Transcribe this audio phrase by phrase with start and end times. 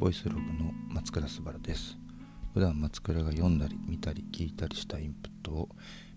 [0.00, 1.98] ボイスログの松倉すばらです。
[2.54, 5.68] 普段松倉が読んだり見たり聞いたりしたインプットを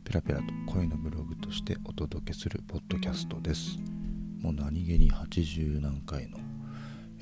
[0.05, 3.77] ペラペラと声のブログとしてお届けするポッドキャストです。
[4.39, 6.37] もう何気に80何回の、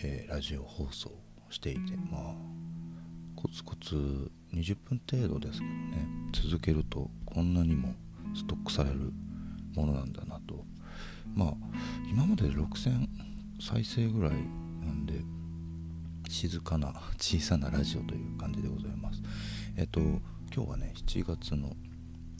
[0.04, 1.14] えー、ラジオ放送を
[1.50, 2.36] していてまあ
[3.36, 6.08] コツコツ20分程度ですけどね。
[6.32, 7.96] 続けるとこんなにも
[8.36, 9.12] ストックされる
[9.74, 10.64] ものなんだなと。
[11.34, 11.54] まあ
[12.08, 13.08] 今までで6000
[13.60, 15.16] 再生ぐらいなんで
[16.32, 19.22] 静かな小さなラジオという感じでございます。
[19.76, 20.22] えっと今
[20.66, 21.76] 日はね7月の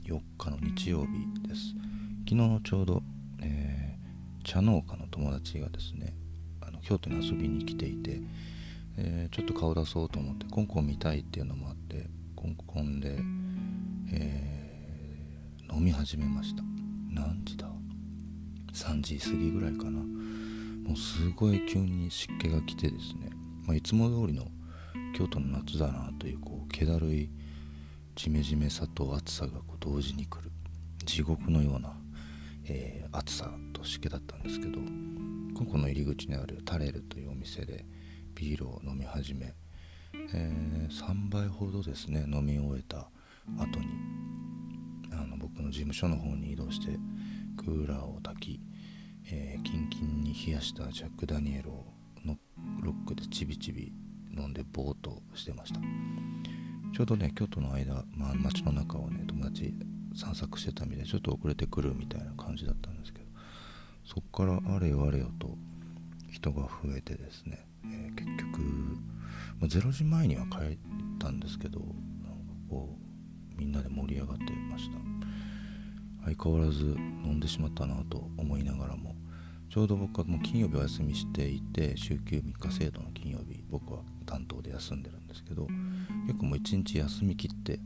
[0.06, 1.74] 4日の日曜日です。
[2.24, 3.04] 昨日のちょうど、
[3.42, 6.16] えー、茶農家の友達がですね
[6.62, 8.22] あの京都に遊びに来ていて、
[8.98, 13.20] えー、ちょっと顔出そうと思ってコンコン見たいっていうのもあってコンコンで、
[14.14, 16.64] えー、飲み始めました。
[17.12, 17.68] 何時だ
[18.74, 19.92] ？3時過ぎぐらいかな。
[19.92, 23.30] もうすごい急に湿気が来てですね、
[23.66, 24.48] まあ、いつも通りの
[25.16, 27.30] 京都の夏だなというこう気だるい
[28.16, 30.52] ジメジメさと暑さがこう同時に来る
[31.06, 31.94] 地獄のような、
[32.66, 34.80] えー、暑さと湿気だったんですけど
[35.58, 37.86] ここの入り口にあるタレルというお店で
[38.36, 39.54] ビールを飲み始め、
[40.34, 43.10] えー、3倍ほどですね飲み終えた
[43.58, 43.88] 後に
[45.12, 46.98] あの僕の事務所の方に移動して
[47.58, 48.60] クーラーを焚き、
[49.32, 51.86] えー、キンキンに冷やしたジャック・ダニエルを
[52.26, 52.38] の
[52.82, 53.92] ロックでちびちび
[54.38, 55.80] 飲んでぼーっとしてました。
[56.94, 59.74] ちょうどね京都の間、まあ、街の中をね友達
[60.14, 63.26] 散策してたみたいでちょっと遅れてくるみたいな感じだったんですけど
[64.04, 65.58] そっからあれよあれよと
[66.30, 68.62] 人が増えてですね、えー、結局、
[69.60, 70.78] まあ、0時前には帰っ
[71.18, 71.94] たんですけどなんか
[72.70, 72.98] こ
[73.56, 74.98] うみんなで盛り上がってました。
[76.24, 79.16] 相変わらず飲んでしまったなと思いながらも
[79.72, 85.66] ちょうど僕はもう金曜日お休みしていて週休3日制度の金曜日僕は担当で休んでるんですけど
[86.28, 87.78] 結構もう一日休み切って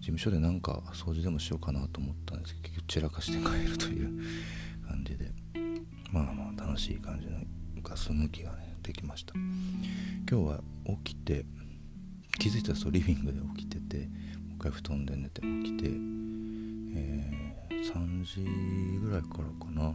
[0.00, 4.08] 事務所でなんか掃除でもしようかなと思ったんですけど結局散らかして帰るという
[4.88, 5.30] 感じで
[6.10, 7.38] まあまあ楽しい感じの
[7.80, 9.34] ガス抜きがねできました。
[9.34, 10.60] 今日は
[11.04, 11.44] 起きて
[12.40, 14.08] 気づいたらリビングで起きててもう
[14.56, 15.84] 一回布団で寝て起きて
[16.94, 19.94] えー、3時ぐらいからかな。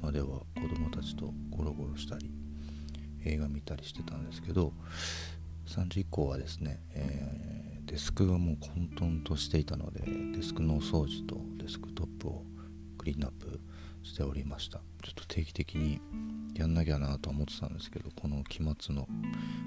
[0.00, 2.30] までは子供たちとゴロゴロしたり
[3.24, 4.72] 映画見たりしてたんですけど
[5.66, 10.02] 3時以降はですね、えー、デスクがもう混沌としていたので
[10.34, 12.44] デスクのお掃除とデスクトップを
[12.98, 13.60] クリーンアップ
[14.02, 14.78] しておりました。
[15.02, 16.00] ちょっと定期的に
[16.54, 19.08] やんなきゃなと思ってたんですけどこの期末の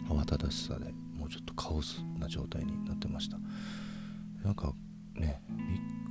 [0.10, 3.38] 慌ただしさでもうちょっとカオスな状態になってました。
[4.44, 4.74] なんか
[5.16, 5.42] ね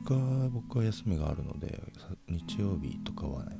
[0.04, 1.80] 3日僕は休みがあるので
[2.28, 3.58] 日曜日とかはね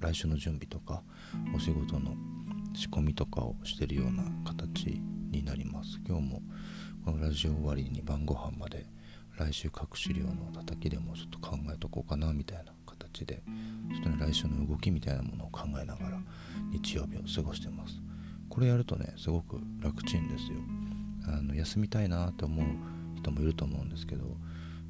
[0.00, 1.02] 来週の準備とか
[1.54, 2.14] お仕事の
[2.74, 5.00] 仕込みとかをしてるような形
[5.30, 6.00] になります。
[6.06, 6.42] 今日も
[7.04, 8.86] このラジオ終わりに晩ご飯まで
[9.36, 13.42] 来週各資料の叩きでもちょっと考えとこうかなみたいな形で
[13.92, 16.20] ちょっとね来週の動きみたいなものを考えながら
[16.70, 18.00] 日曜日を過ごしてます。
[18.48, 20.58] これやるとねすごく楽ちんですよ。
[21.26, 22.66] あの休みたいなって思う
[23.16, 24.24] 人もいると思うんですけど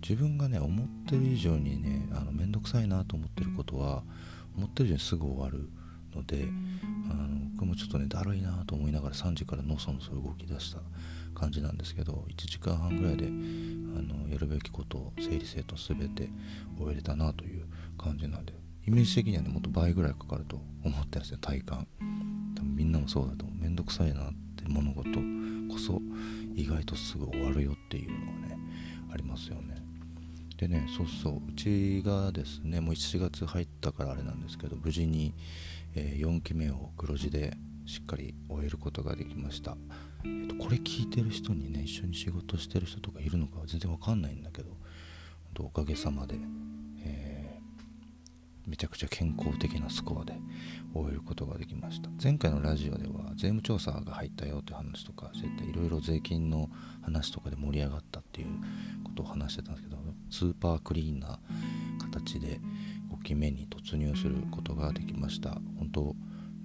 [0.01, 4.03] 自分がね思ってる以上にねあのめんどくさいなと思ってることは
[4.59, 5.71] 思ってる以上にすぐ終わる
[6.15, 6.49] ので
[7.11, 10.81] あの僕もちょっとねだるいなと思いながら3時からのそのそ動き出した
[11.35, 16.29] 感じなんですけど1時間半ぐらいであのやるべきことを整理整頓全て
[16.77, 17.67] 終えれたなという
[17.97, 18.53] 感じなんで
[18.87, 21.87] イメージ的にはねもっと倍ぐらいかかると思ってるんですよ体感。
[22.57, 23.59] 多分みんなもそうだと思う。
[23.63, 25.11] めんどくさいなって物事
[25.71, 26.01] こそ
[26.55, 28.59] 意外とすぐ終わるよっていうのがね
[29.13, 29.88] ありますよね。
[30.59, 31.37] でねそうそう。
[31.49, 35.35] うちがですねもう7月入ったからあれなんですけど無事に、
[35.95, 39.77] えー、4期目を黒字でしっかり終えることができました、
[40.25, 44.77] えっと、これ聞いてる人にね一緒に仕事してる人とかいるのか全然わかんないんだけど
[45.61, 46.37] おかげさまで、
[48.69, 50.35] めちゃくちゃ健康的なスコアで
[50.95, 52.11] 終えることができました。
[52.23, 56.69] 前回のラジオでは税務調査が入ったよって話とかしてていろいろ税金の
[57.03, 58.49] 話とかで盛り上がったっていう
[59.05, 59.99] ことを話してたんですけど
[60.31, 61.39] スーパークリーンな
[61.99, 62.61] 形で
[63.11, 65.51] 5期目に突入することができました。
[65.79, 66.17] 本当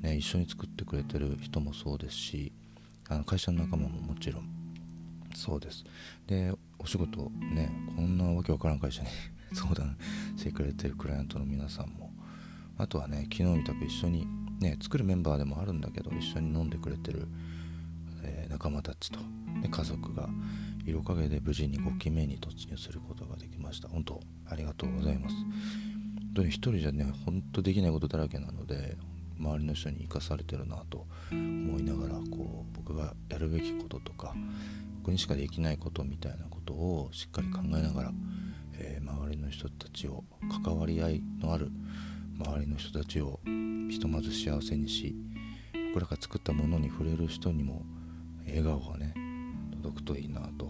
[0.02, 2.52] ね一緒に作ってくれてる人もそうですし
[3.08, 4.50] あの会社の仲間ももちろん
[5.36, 5.86] そうです。
[6.28, 9.08] でお仕事ねこんなわけわからん会社に
[9.54, 9.98] 相談
[10.36, 12.12] してくれてるクライアントの皆さんも
[12.78, 14.28] あとはね昨日みたく一緒に
[14.60, 17.28] ね作るメンバーでもあるんだけど一緒に飲んでくれてる、
[18.24, 20.30] えー、仲間たちと、ね、家族が
[20.86, 23.88] いるおかげで無事に5期目に突入することができました。
[23.88, 24.20] 本当
[24.50, 25.36] ありがとうございます。
[25.36, 28.98] 本当に一人じゃね本当できないことだらけなので
[29.40, 34.34] 周りの人に生かされてるなと思いながらこう僕がやるべきこととか
[35.04, 38.12] 僕にしかできないことみたいなことをしっかり考えながら、
[38.84, 40.24] えー、周りの人たちを
[40.64, 41.72] 関わり合いのある
[42.38, 43.40] 周りの人たちを
[43.90, 45.16] ひとまず幸せにし
[45.94, 47.84] 僕らが作ったものに触れる人にも
[48.46, 49.14] 笑顔がね
[49.72, 50.70] 届くといいなと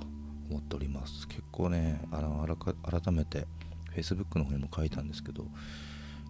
[0.49, 1.27] 思っております。
[1.27, 3.47] 結構ね改めて
[3.95, 5.47] Facebook の方にも書いたんですけど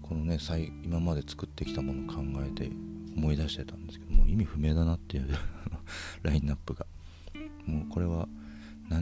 [0.02, 0.38] このね
[0.84, 2.70] 今まで作ってきたものを考えて
[3.16, 5.30] 思い出してたんですけどもう意味不明だなっていう
[6.24, 6.86] ラインナップが。
[7.66, 8.28] もうこれは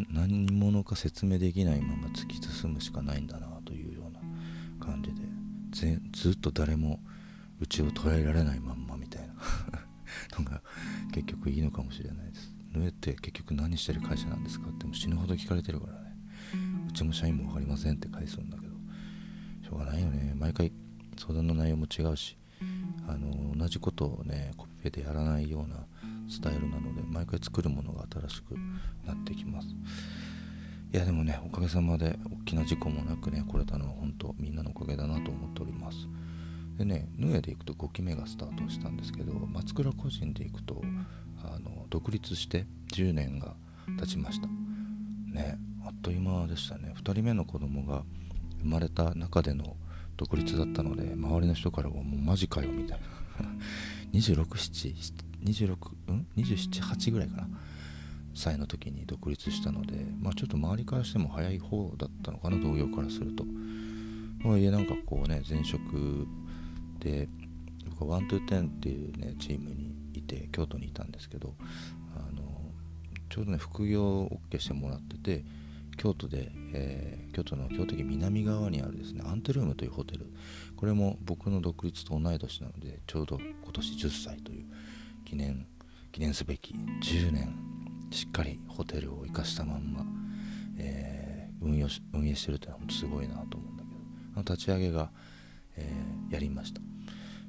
[0.10, 4.20] 何者か説明できないまま突き進むしかないんだなというような
[4.86, 7.00] 感じでずっと誰も
[7.60, 9.34] うちを捉えられないまんまみたいな
[10.38, 10.62] のが
[11.12, 12.54] 結局いいのかもしれないです。
[12.74, 16.16] ヌエって結局何してる会社なんですかっても死ぬほど聞かれてるからね。
[16.90, 18.74] うちも社員も分かりませんって返すんだけど
[19.64, 20.34] しょうがないよね。
[20.38, 20.72] 毎回
[21.18, 22.38] 相談の内容も違うし
[23.08, 25.86] あの同じことをねコピペでやらないような
[26.32, 28.56] スタイルなので毎回作るものが新しく
[29.06, 29.68] なってきます。
[30.94, 35.98] いやでもねおかげさまで大きな事故もなくね来れたのは本当みんなのおかげだなと思っております。
[36.78, 40.82] でねヌエで行くと5期目がスタートしたんですけど松倉個人で行くと
[41.44, 43.56] あの独立して10年が
[44.00, 44.48] 経ちました。
[44.48, 46.94] ねあっという間でしたね。
[46.96, 48.04] 2人目の子供が
[48.62, 49.76] 生まれた中での
[50.18, 53.48] 独立だったので周りの人からはもうマジかよみたいな。
[54.14, 55.78] 26、7 26
[56.08, 57.48] うん？278ぐらいかな。
[58.34, 63.44] 歳の時に独立したのでまあちょっと周りからしても早い方だったのかな同業からすると。
[64.42, 66.28] とはいえなんかこうね前職
[67.00, 67.28] で
[67.90, 71.54] 僕はワントゥーテンっていうねチームにいて京都にいたんですけど
[72.16, 72.42] あの
[73.30, 75.46] ちょうどね副業を OK してもらってて
[75.98, 80.32] 京都で、えー、京都の京都駅南側にあるですねアンテルームというホテル。
[80.76, 84.66] これも僕の独立と同い年なのでちょうど今年10歳という
[85.32, 85.66] 記念
[86.12, 87.56] 記念すべき10年
[88.12, 90.06] しっかりホテルを生かしたまんま、
[90.78, 93.96] えー、運用運営してるってのは本当すごいなと思うんだけど
[94.34, 95.10] あの立ち上げが、
[95.78, 96.82] えー、やりました。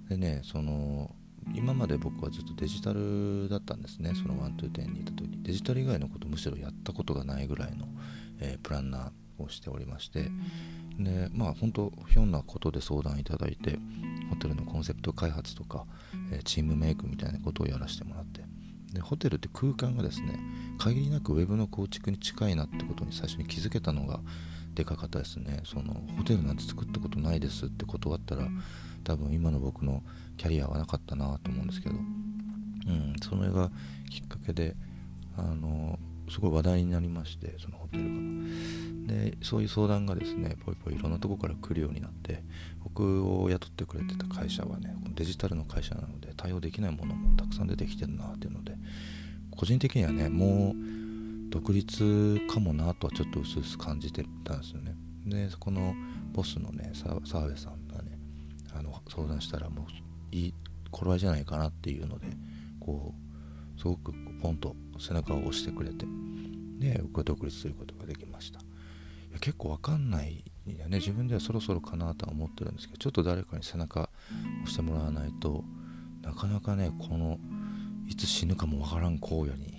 [0.09, 1.13] でねその
[1.57, 4.13] 今まで僕はずっとデジタルだったんですね。
[4.15, 5.29] そのワントゥーテンにいた時。
[5.43, 7.89] デジタル以外のことむしろやったことがないぐらいの、
[8.39, 9.11] えー、プランナー
[9.43, 10.31] をしておりまして
[10.99, 13.79] でまあ本当ひょんなことで相談いただいて
[14.31, 15.85] ホテルのコンセプト開発とか、
[16.33, 18.43] えー、チームメイクみたいなことをやらせてもらって
[18.93, 20.39] でホテルって空間がですね
[20.79, 24.21] 限りなくウェブの構築に近いなってことに最初に気づけたのが
[24.75, 25.61] でかかったですね。
[25.65, 28.49] そのホテルなんて作ったことないですって断ったら
[29.05, 30.03] 多分今の僕の
[30.39, 33.71] キャリアはなかったなと思うんですけど、うん、それが
[34.09, 34.75] きっかけで
[35.37, 35.99] あの
[36.31, 38.11] すごい話題になりましてそのホテルが。
[39.07, 42.43] でそういう相談がですねぽいぽいいろんなとこから来るようになって
[42.85, 48.77] 僕を雇ってくれてた会社はねデジタルの会社なので対応できないものもたくさん出てきてるなっていうので
[49.51, 54.95] 個人的にはねもう独立かもなとはちょっと薄々感じてたんですよね。
[55.27, 55.95] でそこの
[56.33, 57.27] ボスのね澤部
[57.59, 58.19] さんがね
[58.75, 60.55] あの相談したらもういい
[60.91, 62.27] 頃合いじゃないかなっていうので
[62.81, 63.15] こ
[63.77, 66.07] うすごくポンと背中を押してくれて
[66.79, 68.61] で僕は独立することができました。
[68.61, 68.63] い
[69.35, 70.99] や結構わかんないよね。
[70.99, 74.09] 自分ではそろそろかなとは思ってるんですけどちょっと誰かに背中
[74.65, 75.65] 押してもらわないと
[76.23, 77.39] なかなかねこの
[78.09, 79.75] いつ死ぬかもわからん荒野に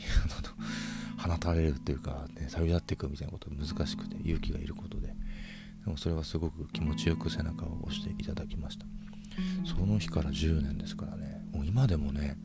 [1.17, 5.15] 放たれるっていうか、ね、旅立っていくみたいなことが難しくて勇気がいることで。
[5.86, 8.86] でもそれはすごく気持ちよく背中を押していただきました。
[9.65, 12.38] その日から10年ですからねもう今でもね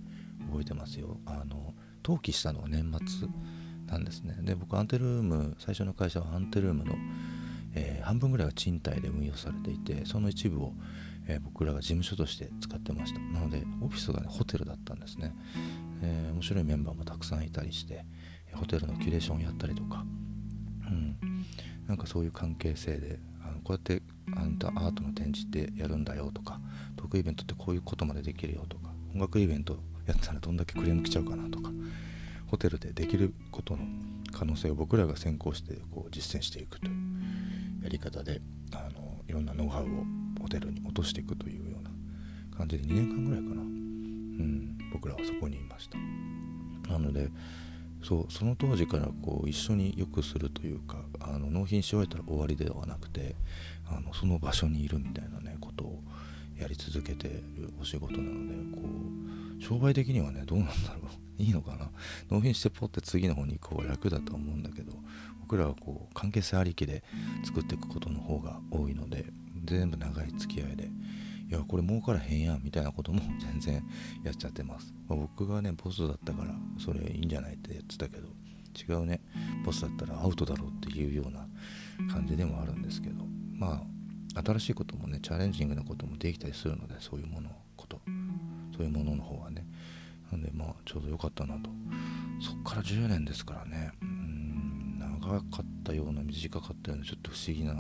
[0.49, 1.21] 覚えてますよ。
[1.25, 1.75] あの
[2.05, 3.29] 登記したのは年末
[3.87, 4.37] なんですね。
[4.43, 6.95] で僕アンテルーム最初の会社はアンテルームの、
[7.75, 10.73] えー、半分ぐらいが賃貸で運用されていてその一部を、
[11.27, 13.21] えー、僕らが事務所として使ってました。
[13.21, 15.35] なのでオフィスがねホテルだったんですね、
[16.03, 18.05] えー、面白いメンバーもたくさんいたりして
[18.53, 20.05] ホテルのキュレーションをやったりとか、
[20.87, 21.17] うん、
[21.87, 24.03] なんかそういう関係性であのこうやって
[24.37, 26.61] あんたアートの展示ってやるんだよとか
[26.97, 29.79] トークイベントってこういうことまでできるよとか音楽イベント
[30.09, 31.71] やったらどんだけクレーム来ちゃうかなとか
[32.47, 33.85] ホテルでできることの
[34.33, 38.41] 可能性を僕らが先行してこう実践していくというやり方で
[38.73, 39.87] あのいろんなノウハウを
[40.41, 41.91] ホテルに落としていくというような
[42.57, 45.99] 感じで2年間ぐらいかな、うん、僕らはそこにいました。
[46.91, 47.29] なので
[48.03, 53.35] そうその当時からこう一緒によくするというかあの納品し終えたら終わりではなくて
[53.87, 56.03] あのその場所にいるみたいなねことを
[56.61, 58.83] やり続けてるお仕事なのでこ
[59.59, 61.13] う商売的にはねどうなんだろう。
[61.43, 61.89] いいのかな。
[62.31, 64.93] 納品してポッて次の方に行く方が楽だと思うんだけど
[65.41, 67.05] 僕らはこう関係性ありきで
[67.45, 69.25] 作っていくことの方が多いので
[69.65, 70.91] 全部長い付き合いで
[71.49, 73.85] いやこれ儲からへんやんみたいなことも 全然
[74.25, 78.29] やっちゃってます、まあ、僕がねボスだったからそれいいんじゃないって言ってたけど
[78.77, 79.23] 違うね
[79.65, 81.49] ボスだったらアウトだろうっていうような
[82.13, 83.25] 感じでもあるんですけど
[83.55, 83.98] まあ
[84.45, 88.01] 新しいこともねチャレンジングなこともできたりするのでそういうものこと。
[88.77, 89.67] そういうものの方はね。
[90.31, 91.71] なんでまあちょうど良かったなと。
[92.41, 93.93] そっから10年ですからね。
[94.03, 97.75] うん長かったような短かったようなちょっと不思議な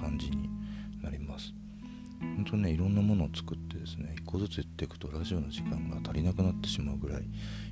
[0.00, 0.48] 感じに
[1.02, 1.52] なります。
[2.20, 7.22] 本当にねいろんなものを作ってですね一個ずつ言っていくとラジオの時間が足りなくなってしまうぐらい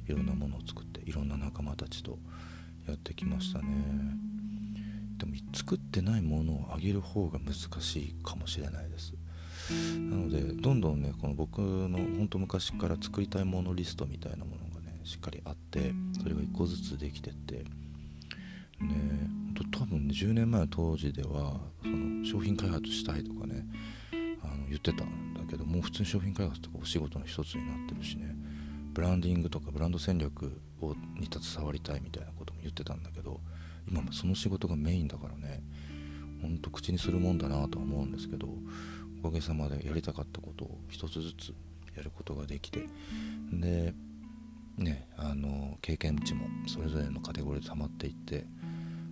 [0.08, 2.18] いろんなものを作っていろんな仲間たちと
[2.86, 4.25] やってきましたね。
[5.18, 9.14] でも作ってないものをあげる方が難しいかもしれないです。
[9.98, 17.64] なのでどんどんねこの僕の本当昔から作りたいものリストみたいなものがねしっかりあってそれが1個ずつできてって。
[18.80, 19.26] ね
[19.72, 23.64] 多分ね10年前の当時ではその商品開発したいとかね
[24.42, 28.34] あの言ってたんだけどもう普通に商品開発とかお仕事の一つになってるしね
[28.92, 33.40] ブランディングとかブランド戦略をに携わりたいみたいなことも言ってたんだけど
[33.88, 35.62] 今もその仕事がメインだからね
[36.42, 38.48] ほんと口にするもんだなとは思うんですけど
[39.20, 41.54] おかげさまでやりたかったことを一つずつ
[41.96, 42.86] やることができて
[43.52, 43.94] で
[44.76, 48.44] ねあの経験値もそれぞれのカテゴリーで溜まっていって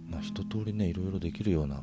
[0.09, 1.83] まあ一通りねいろいろできるような、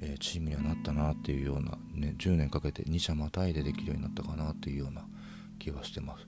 [0.00, 5.04] え、チームにはなったなっていうような、ね、10年かけて2社またいでできるようになったかなっていうような
[5.58, 6.26] 気はしてます。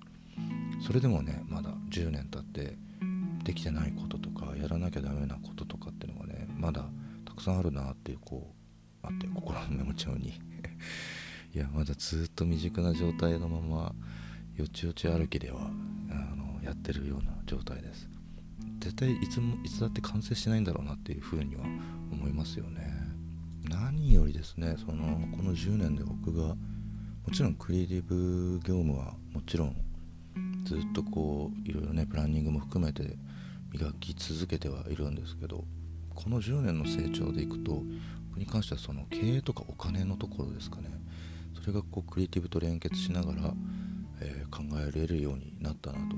[0.86, 2.76] それでもねまだ10年経って
[3.44, 5.83] できてないこととかやらなきゃダメなこととか
[6.56, 6.84] まだ
[7.25, 8.52] たくさんあるなっていうこ
[9.02, 10.32] うあって心のメモ帳に。
[11.54, 13.94] いやまだずっと未熟な状態のまま
[14.56, 15.70] よちよち歩きでは
[16.11, 18.08] あのやってるような状態です。
[18.80, 21.64] 絶対いつもいつだって完成しないんだろうなっていうふうには
[22.11, 23.04] 思いますよね。
[23.68, 26.56] 何よりですねそのこの10年で僕がも
[27.32, 29.76] ちろんクリエイティブ業務はもちろん
[30.64, 33.16] ずっとこういろいろねプランニングも含めて
[33.73, 35.64] 磨き続けてはいるんですけど
[36.14, 37.83] この10年の成長でいくと
[38.30, 40.90] 僕に関してはその経営とかお金のところですかね。
[41.61, 43.54] それがこうクリエイティブと連結しながら、
[44.21, 46.16] えー、考えれるようになったなと。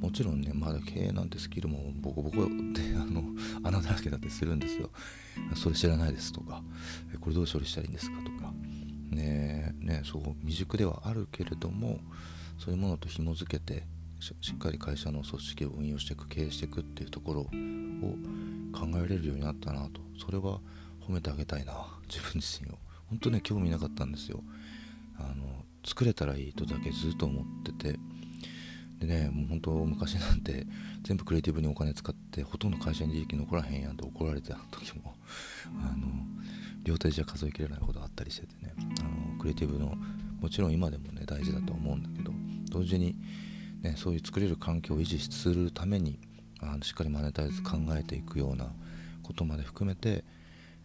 [0.00, 2.42] もちろんねまだ経営なんてスキルもボコボコで
[2.96, 3.22] あの
[3.64, 4.90] 穴だらけだったりするんですよ。
[5.54, 6.62] それ知らないですとか
[7.20, 8.52] これどう処理したらいいんですかとか。
[9.10, 12.00] ねねそう未熟ではあるけれども
[12.58, 13.84] そういうものと紐づけて
[14.20, 17.44] しっかり会社の組織を運用していく経営していくっていうところを
[18.72, 20.00] 考えれるようになったなと。
[20.18, 20.60] それは
[21.06, 21.72] 褒めてあげたいな。
[22.08, 22.78] 自分自身を。
[23.08, 24.42] 本当ね興味なかったんですよ。
[25.18, 27.98] あの作れたらいいとだけずっと思ってて。
[28.98, 30.66] でねもう本当昔なんて
[31.02, 35.14] 全部クリエイティブにお金使ってほとんど会社に利益残らへんやんと怒られてた時も
[35.80, 36.08] あの
[36.82, 38.74] 両手じゃ数えきれないほどあったりしててね。
[38.76, 39.94] あのクリエイティブの
[40.40, 42.32] もちろん今でもね大事だと思うんだけど
[42.70, 43.14] 同時に、
[43.82, 46.18] ね、そういう作れる環境を維持するために
[46.60, 48.72] あのしっかりマネタイズ考えていくような
[49.22, 50.24] ことまで含めて、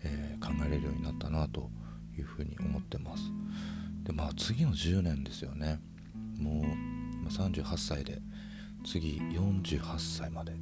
[0.04, 1.70] えー、考えれるようになったなと
[2.18, 3.24] いうふうに思ってます。
[4.04, 5.80] でまあ次の10年ですよね。
[6.38, 8.22] もう38歳で
[8.86, 10.54] 次48歳まで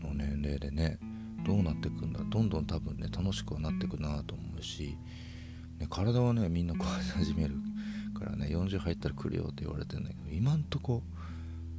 [0.00, 0.98] の年齢でね
[1.44, 4.96] どうなっていくんだどんどん多分ね楽しくはなっていくなと思うし、
[5.78, 7.56] ね、体はねみんな壊し始める
[8.18, 11.02] からね40入ったら来るよって言われてるんだけど今んとこ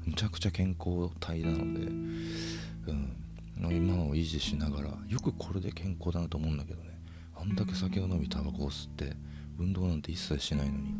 [0.08, 6.98] むちゃくちゃ健康体なので、うん、今を維持しながらよくこれで健康だなと思うんだけどね。
[7.36, 9.14] あんだけ酒を飲みタバコを吸って
[9.60, 10.94] 運動なんて一切しないのに、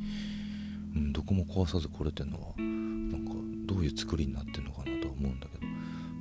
[0.96, 3.32] うん、どこも壊さず来れてんのはなんか
[3.66, 5.72] どういう作りになってんのかなとは思うんだけど、ま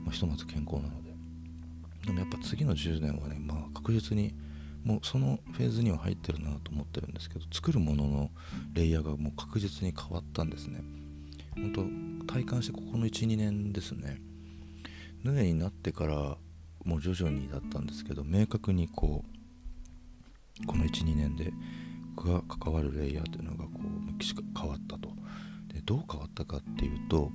[0.08, 1.06] あ、ひとまず健康なので。
[2.06, 4.32] でもやっぱ次の10年はねまあ確実に
[4.84, 8.30] もうそのフェーズには入ってるなと思ってるんですけど作るものの
[8.74, 10.80] レイヤーがもう確実に変わったんですね。
[11.56, 11.72] 本
[12.26, 14.20] 当体感してここの12年ですね。
[15.24, 16.36] ヌエになってから
[16.84, 19.24] もう徐々にだったんですけど明確にこ
[20.62, 21.52] うこの12年で
[22.14, 25.10] 僕が関わるレイヤーというのがこうメキシコ変わったと。
[25.72, 27.30] でどう変わったかっていうと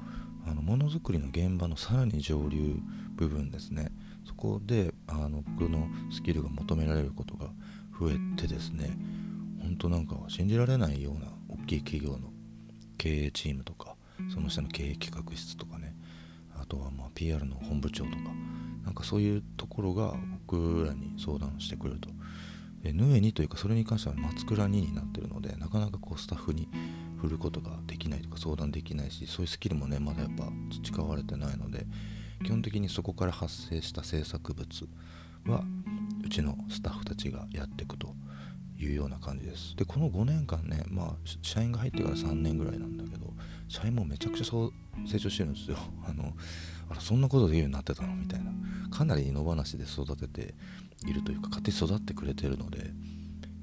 [0.47, 2.75] あのものづくりの現場のさらに上流
[3.15, 3.91] 部分ですね。
[4.25, 7.47] そこであの僕のスキルが求められることが
[7.99, 8.97] 増えてですね
[9.61, 12.31] 本当なんか信じられないような大きい企業の
[12.97, 13.90] 経営チームとか
[14.29, 15.95] その下の経営企画室とかね。
[16.55, 18.17] あとはまあ PR の本部長とか。
[18.83, 20.15] なんかそういうところが
[20.47, 22.09] 僕らに相談してくれると。
[22.83, 26.67] ヌエにというかそれに関しては松倉2になってるのでなかなかこうスタッフに
[27.21, 30.51] 振ることができないとか相談できないしそういうスキルもねまだやっぱ
[30.83, 31.85] 培われてないので
[32.43, 34.67] 基本的にそこから発生した制作物
[35.45, 35.63] は
[36.25, 38.15] うちのスタッフたちがやっていくと。
[38.83, 39.75] いうような感じです。
[39.75, 43.33] でこの5年間ねまあ社員が入ってから3年ぐらいなんだけど
[43.67, 44.73] 社員もめちゃくちゃそう
[45.07, 45.77] 成長してるんですよ。
[46.07, 46.33] あの
[46.89, 48.51] あらそんなことできるようになってたのみたいな。
[48.89, 50.55] かなり野放しで育てて
[51.07, 52.93] いるというか勝手に育ってくれてるので。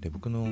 [0.01, 0.45] で僕の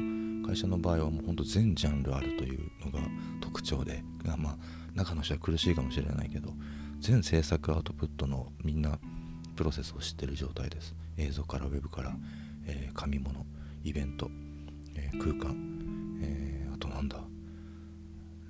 [0.44, 2.98] 会社の場合はもうほんと全ジャンルあるというのが
[3.40, 4.58] 特徴でまあ
[4.94, 6.52] 中の人は苦しいかもしれないけど
[6.98, 8.98] 全制作アウトプットのみんな
[9.54, 10.94] プロセスを知ってる状態です。
[11.16, 12.16] 映像からウェブから、
[12.66, 13.46] えー、紙物
[13.84, 14.30] イベント、
[14.96, 15.56] えー、空間、
[16.22, 17.22] えー、あとなんだ。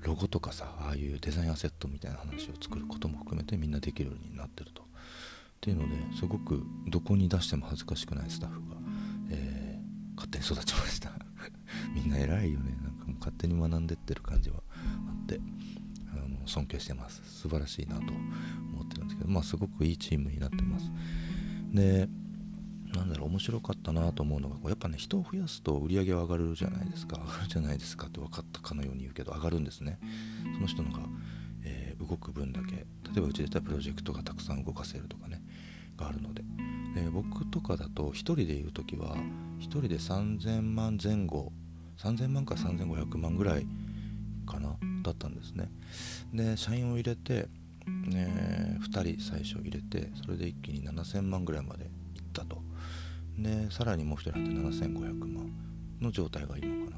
[0.02, 4.82] ロゴとかさああいうデザインアセットみたいな話を作ることも含めてみんなできるようになってると。
[4.82, 4.86] っ
[5.60, 8.76] ていうのですごくどこに出しても恥ずかしくないスタッフが、
[9.30, 11.10] えー、勝手に育ちました。
[11.92, 12.76] みんな偉いよね。
[12.82, 14.62] なんかもう勝手に学んでってる感じは
[15.08, 15.40] あって
[16.12, 17.22] あの尊敬してます。
[17.24, 20.90] 素晴らしいなと思ってるんですけどまあすごくいいチームになってます。
[21.72, 22.08] で
[22.96, 29.98] なんだろう面白かったなと思うのがやっぱね人を増やすと売り上げは上がるじゃないですか上がるじゃないですかって分かったかのように言うけど上がるんですね。
[30.54, 31.00] その人のが、
[31.64, 32.84] えー、動く分だけ例
[33.18, 35.42] えばうちで言ったらプロジェクトがたくさん動かせるとかね
[35.96, 36.42] があるので。
[36.94, 39.16] で僕とかだと1人でいる時は
[39.58, 41.52] 1人で3000万前後
[41.98, 43.66] 3000万から3500万ぐらい
[44.46, 45.68] かなだったんですね。
[46.32, 47.48] で社員を入れて、
[47.86, 51.90] ね、2人最初入れてそれで一気に7000万ぐらいまでいっ
[52.32, 52.62] たと
[53.38, 55.50] でさらにもう1人入って7500万
[56.00, 56.96] の状態が今か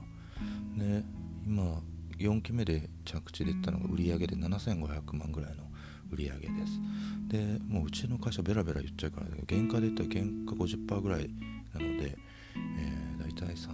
[0.79, 0.85] な。
[0.85, 1.05] で
[1.47, 1.83] 今
[2.19, 5.65] 4期目で着地でいったのが売り上げで7500万ぐらいの
[6.11, 6.81] 売り上げです。
[7.29, 11.29] でもううちの会社ベラベラ言っちゃうから原価で言ったら原価50%ぐらい
[11.75, 12.17] なので、
[12.57, 13.69] えー、大体3000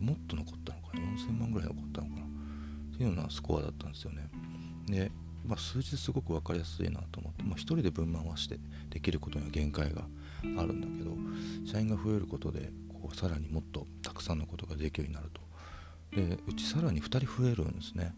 [0.00, 1.00] もっと残ったのかな。
[1.00, 2.22] 4000万ぐらい残ったのかな。
[2.22, 4.28] っていうようなスコアだったんですよね。
[4.86, 5.10] で、
[5.44, 8.58] まあ、数字すごく分かりやすいなと思って、まあ、1人で分回して
[8.90, 10.06] できることには限界が
[10.58, 11.16] あるんだけど
[11.70, 15.40] 社員が増えることでこうさらにもっとたくさんのことができるようになると。
[16.16, 18.12] でうちさらに2人増えるんですね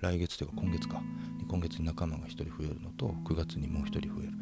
[0.00, 1.02] 来月というか今月か。
[1.48, 4.32] 今月に仲間が1人増えるのと9月にもう1人増える。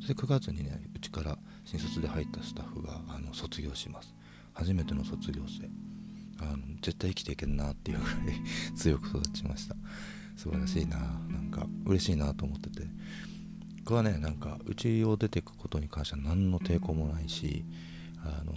[0.00, 4.14] そして9月にねうちから新卒で入ったスタッフがあの卒業します。
[4.52, 5.68] 初めての卒業生。
[6.42, 8.40] あの絶対生きていけんなっていうぐらい
[8.74, 9.74] 強く育ちました。
[10.36, 10.98] 素晴らしいな。
[10.98, 12.86] なんか嬉しいなと思ってて。
[13.84, 17.64] 僕はねなんかうちを出ていくことに関しては何の抵抗もないし
[18.24, 18.52] あの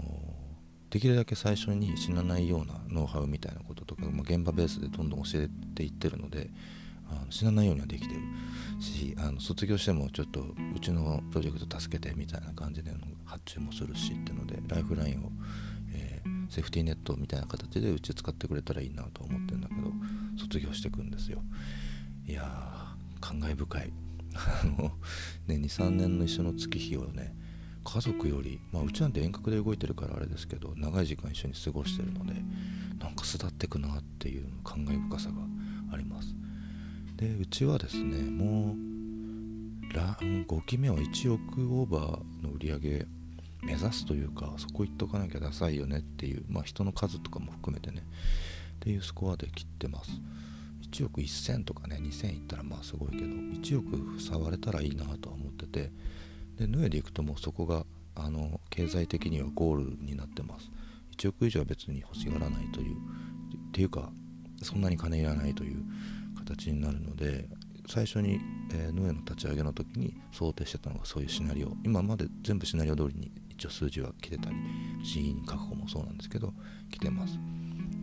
[0.90, 6.50] できるだけ最初に死なないようなノウハウみたいなこととか、まあ、現場ベースでどんどん教えていってるので
[7.10, 8.22] あの死なないようにはできてる
[8.80, 12.92] しあの卒業してもちょっとうちのプロジェクト助けてみたいな感じで
[13.26, 15.32] 発注もするしっていうのでライフラインを、
[15.96, 19.92] えー、セーフティーネットみたいな形でうち使ってくれたらいいなと思ってるんだけど
[20.40, 21.42] 卒業してくんですよ。
[22.28, 24.03] いやー感慨深い。
[24.36, 24.98] あ の
[25.48, 27.36] ね23年の一緒の月日をね
[27.84, 32.34] 家族より、まあ、うちなんて遠隔で動いてるからあれですけど長い時間一緒に過ごしてるので
[33.00, 35.36] なんか巣立ってくなっていう感慨深さが
[35.92, 36.34] あります。
[37.18, 43.06] でうちはですねもうラ5期目は1億オーバーの売り上げ
[43.62, 48.04] 目指すというかそこ行っとかなきゃダサいよねっていう、まあ、人の数とかも含めてね
[48.76, 50.12] っていうスコアで切ってます。
[50.94, 55.92] 1億1000とかね2000いったらまあすごいけど1億触れたらいいなとは思ってて
[56.60, 60.70] でヌエでいくともうそこがあの経済的にはゴールになってます。
[61.18, 64.12] 1億以上は別に欲しがらないというっていうか
[64.62, 65.84] そんなに金いらないという
[66.38, 67.48] 形になるので
[67.88, 68.40] 最初に、
[68.72, 71.74] えー、ヌエの立ち上げの時に想定してたのがそういうシナリオ。
[71.84, 74.56] 今まで全部シナリオ通りに一応数字は来てたり
[75.04, 76.54] 人員確保もそうなんですけど
[76.92, 77.38] 来てます。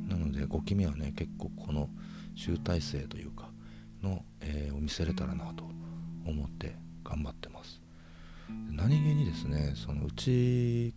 [0.08, 1.88] なので5期目はね結構この
[2.40, 3.50] 集大成というか
[4.02, 5.64] の、えー、を見せれたらなと
[6.26, 6.74] 思って
[7.04, 7.80] 頑張ってます。
[8.70, 10.92] 何気にですねそのうち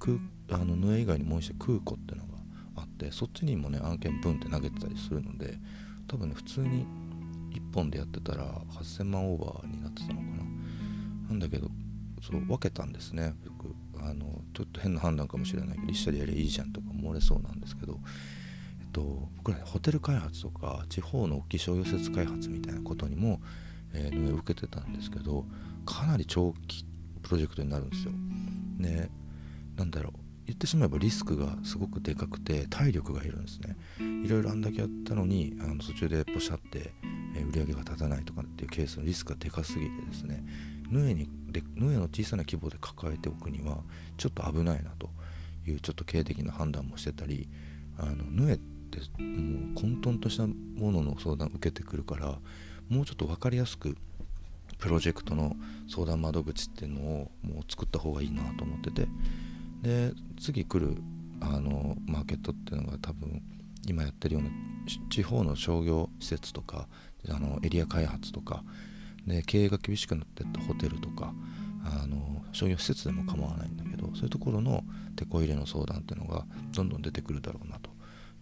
[0.49, 2.33] あのヌエ以外にもう一社空港っていうのが
[2.77, 5.57] あってそっちにもね案件ブンって投げてたりするので
[6.07, 6.87] 多分ね普通に
[7.51, 10.43] 1本でやってたら8000万オーバーになってたのかな。
[11.29, 11.69] なんだけど
[12.21, 13.35] そう分けたんですね。
[13.45, 17.99] 僕あのちょっと変な判断かもしれないけど一社でやりゃいいじゃんとか漏れそうなんですけど
[18.93, 23.41] と僕ら、ね、ホテル開発とか地方の大きい商業施設開発みたいなことにも、
[23.93, 25.45] えー、受けてたんですけど
[25.85, 26.85] かなり長期
[27.21, 28.11] プロジェクトになるんですよ。
[28.79, 29.09] で
[29.75, 33.75] なんだろう言ってしまえばリスクがすごくでかくて体力がいるんですね。
[34.25, 36.91] いろいろあんだけやったのにあの途中でポシャって、
[37.35, 40.43] えー、売り上げが立たないとかっていうケースのリスクがでかすぎてですね
[40.89, 43.79] ヌエにでヌエの小さな規模で抱えておくには
[44.17, 45.09] ちょっと危ないなと
[45.65, 47.47] いうちょっと経営的な判断もしてたり
[47.97, 52.39] あのヌエってもう混沌としたものの相談を受けてくるから
[52.89, 53.97] もうちょっと分かりやすく
[54.77, 55.55] プロジェクトの
[55.89, 59.07] 相談窓口っていうのをもう作った方がいいなと思ってて。
[59.83, 60.97] で次来る
[61.41, 63.41] あのマーケットっていうのが多分
[63.85, 64.49] 今やってるような
[65.09, 66.87] 地方の商業施設とか
[67.29, 68.63] あのエリア開発とか
[69.27, 71.33] で経営が厳しくなってったホテルとか
[71.83, 74.83] あの商業施設でも構わないんだけどそういうところの
[75.17, 77.92] 手こ入れの相談っていうのがどんどん出てくるだろうなと。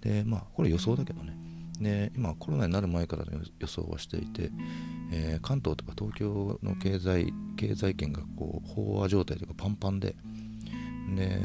[0.02, 1.38] でまあこれ予想だけどね。
[1.80, 4.52] で今コロナになる前からの予想はしていて、
[5.12, 10.16] えー、関東とか東京の経済経済圏がこう飽和状態というかパンパンで
[11.16, 11.40] で、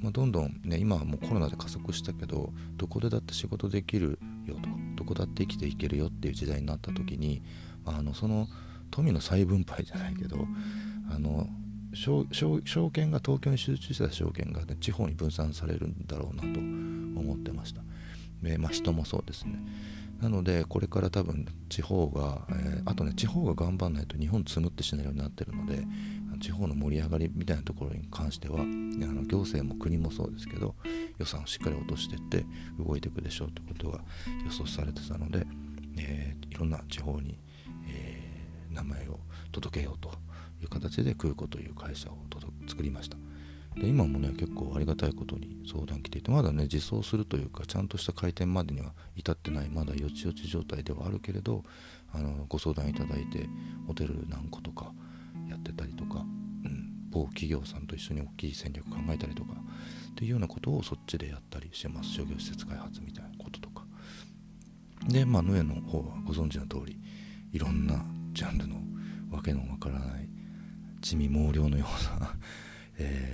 [0.00, 7.42] まあ、どんどんね今はもうコロナで加速したけどどこでだって仕事できるよとどこだって生きていけるよっていう時代になった時に
[7.84, 8.46] あのその
[8.92, 10.46] 富の再分配じゃないけど
[11.10, 11.48] あの
[11.94, 12.26] 証
[12.92, 16.60] 券が東京に集中した証券が、ね、地方に分散されるんだろうなと
[17.16, 17.82] 思ってました。
[18.42, 19.58] でまあ、人もそうですね。
[20.20, 25.84] なのでこれから多分地方が、えー、あとね地方が頑張らないと日本積むってしないようになってるので
[26.40, 30.74] 地方の盛り上がりみたいなところに関してはあの行政も国もそうですけど
[31.18, 32.44] 予算をしっかり落としていって
[32.78, 34.00] 動いていくでしょうということが
[34.44, 35.46] 予想されてたので、
[35.98, 37.38] えー、いろんな地方に、
[37.88, 39.20] えー、名前を
[39.52, 40.10] 届けようと
[40.62, 42.18] いう形で空港という会社を
[42.66, 43.16] 作りました
[43.76, 51.62] で今もね結構ありがたいことに相談来ていてまだね自走するというかちゃんとした開店までには至ってないまだよちよち状態ではあるけれど
[52.12, 53.48] あのご相談いただいて
[53.86, 54.92] ホテル何個とか
[55.48, 59.52] やってたりとか、うん、某企業さんと一緒に大きい戦略考えたりとか
[60.12, 62.10] っていうようなことをそっちでやったりしてます。
[62.10, 63.84] 商業施設開発みたいなこととか。
[65.08, 66.96] でまあヌエの方はご存知の通り
[67.52, 68.76] いろんなジャンルの
[69.30, 70.28] わけのわからない
[71.00, 71.84] 地味猛量のよ
[72.18, 72.34] うな
[72.96, 73.33] え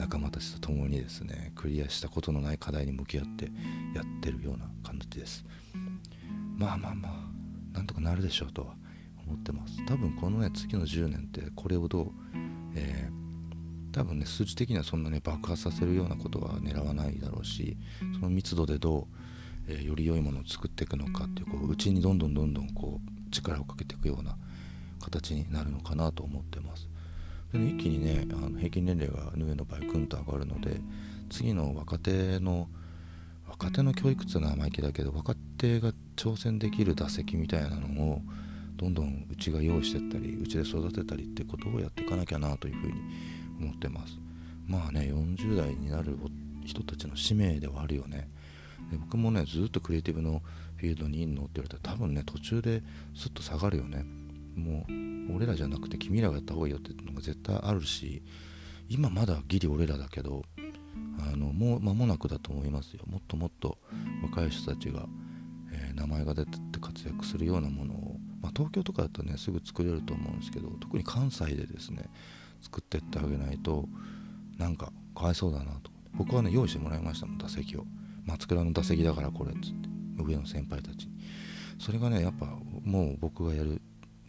[0.00, 3.44] 仲間たちと共にですねクリアしたことのない課題に向き合って
[3.94, 5.44] やってるような感じです。
[6.56, 8.74] まあまあまあなんとかなるでしょうとは
[9.26, 9.84] 思ってます。
[9.84, 12.12] 多分このね次の10年ってこれをどう、
[12.74, 17.76] えー、多分ね数字的にはそんなね爆発させるようなことは狙わないだろうし
[18.14, 19.06] その密度でどう、
[19.68, 24.38] えー、より良いものを作っていくのかっていうこう内にどんどんどんどんこう力をかけていくような
[24.98, 26.88] 形になるのかなと思ってます。
[27.52, 30.80] で、ね、一気にねあの平均年齢がヌエの場合ぐんと上がるので
[31.30, 32.68] 次の若手の
[33.48, 38.22] 若手の教育っていうのは生意気だけど若手が挑戦できる打席みたいなのを
[38.76, 42.94] どんどんうちが用意してったりうちで育てたりってことをやっていかなきゃなというふうに
[43.60, 44.18] 思ってます。
[44.66, 46.16] まあね40代になる
[46.64, 48.28] 人たちの使命ではあるよね。
[48.90, 50.40] で僕もねずっとクリエイティブの
[50.76, 52.82] フィールドにいんのって言われたら多分ね途中で
[53.14, 54.04] すっと下がるよね。
[54.56, 58.22] もう俺らじゃなくて君らがやった方がいいよってのが絶対あるし
[58.88, 60.42] 今まだギリ俺らだけど
[61.32, 63.04] あのもう間もなくだと思いますよ。
[63.06, 63.78] もっともっと
[64.22, 65.06] 若い人たちが、
[65.72, 72.06] えー、名前が出てって活躍するようなものを、まあ、東京とかだとねすぐ作れると思うんですけど特に関西でですね
[72.62, 73.86] 作ってってあげないと
[74.58, 75.90] なんかかわいそうだなと。
[76.14, 77.84] 僕はね用意してもらいましたもん打席を。
[78.24, 79.88] 松倉の打席だからこれっつって。
[80.22, 81.12] 上の先輩たちに。
[81.78, 82.46] それがねやっぱ
[82.84, 83.80] もう僕がやる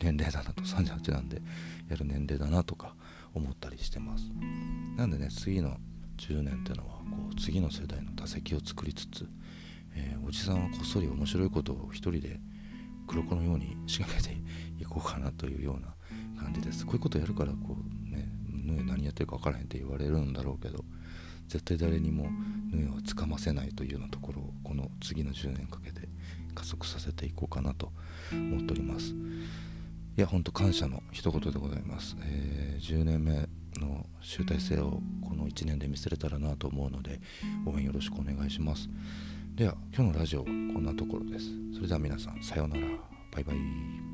[0.02, 1.42] 年齢だなと38なんで
[1.90, 2.96] やる年齢だなとか
[3.34, 4.26] 思ったりしてます。
[4.98, 5.78] なんでね次の
[6.18, 9.28] 10年っていうのはこう次の世代の打席を作りつつ、
[9.96, 12.40] えー、おじさんはこっそり面白いことを一人で
[13.08, 14.38] 黒子のように仕掛けて
[14.80, 15.94] いこうかなというような
[16.42, 16.86] 感じです。
[16.86, 20.84] こういうことやるからこうねヌエ何やってるか分からへんって言われるんだろうけど
[21.48, 22.30] 絶対誰にも
[22.72, 26.08] ヌエはつかませないというようなところをこの次の10年かけて
[26.54, 27.92] 加速させていこうかなと
[28.32, 29.14] 思っております。
[30.22, 33.50] いや本当感謝の一言でございます、えー、10年目
[33.84, 37.20] の集大成をこの1年で見せれたらなと思うので
[37.66, 38.88] 応援よろしくお願いします。
[39.56, 41.48] では今日のラジオはこんなところです。
[41.74, 42.82] それでは皆さんさようなら。
[43.32, 44.11] バイバイ。